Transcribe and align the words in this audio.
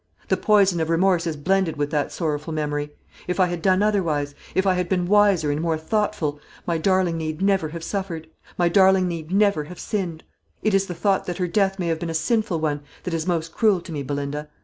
The 0.29 0.35
poison 0.35 0.79
of 0.81 0.89
remorse 0.89 1.27
is 1.27 1.37
blended 1.37 1.77
with 1.77 1.91
that 1.91 2.11
sorrowful 2.11 2.51
memory. 2.51 2.89
If 3.27 3.39
I 3.39 3.45
had 3.45 3.61
done 3.61 3.83
otherwise, 3.83 4.33
if 4.55 4.65
I 4.65 4.73
had 4.73 4.89
been 4.89 5.05
wiser 5.05 5.51
and 5.51 5.61
more 5.61 5.77
thoughtful, 5.77 6.39
my 6.65 6.79
darling 6.79 7.17
need 7.19 7.39
never 7.39 7.69
have 7.69 7.83
suffered; 7.83 8.25
my 8.57 8.67
darling 8.67 9.07
need 9.07 9.31
never 9.31 9.65
have 9.65 9.79
sinned. 9.79 10.23
It 10.63 10.73
is 10.73 10.87
the 10.87 10.95
thought 10.95 11.27
that 11.27 11.37
her 11.37 11.47
death 11.47 11.77
may 11.77 11.85
have 11.85 11.99
been 11.99 12.09
a 12.09 12.15
sinful 12.15 12.59
one, 12.59 12.81
that 13.03 13.13
is 13.13 13.27
most 13.27 13.51
cruel 13.51 13.79
to 13.81 13.91
me, 13.91 14.01
Belinda. 14.01 14.49